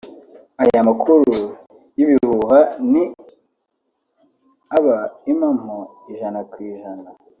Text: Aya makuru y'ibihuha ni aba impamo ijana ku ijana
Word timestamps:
Aya 0.63 0.79
makuru 0.89 1.31
y'ibihuha 1.97 2.59
ni 2.91 3.03
aba 4.77 4.97
impamo 5.31 5.77
ijana 6.11 6.39
ku 6.51 6.57
ijana 6.69 7.09